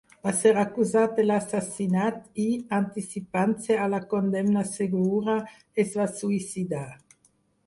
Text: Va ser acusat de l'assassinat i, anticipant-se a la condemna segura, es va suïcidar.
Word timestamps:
Va 0.27 0.31
ser 0.35 0.51
acusat 0.59 1.11
de 1.19 1.25
l'assassinat 1.25 2.41
i, 2.45 2.45
anticipant-se 2.79 3.77
a 3.85 3.91
la 3.95 4.01
condemna 4.15 4.65
segura, 4.71 5.37
es 5.87 5.95
va 6.03 6.09
suïcidar. 6.23 6.87